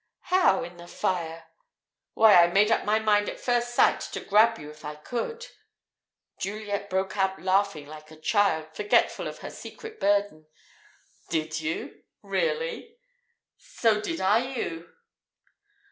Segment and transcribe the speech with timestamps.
[0.33, 1.45] "How, in the fire?"
[2.15, 5.45] "Why, I made up my mind at first sight to grab you if I could"
[6.41, 10.47] Juliet broke out laughing like a child, forgetful of her secret burden.
[11.29, 12.97] "Did you really?
[13.59, 14.89] So did I you!"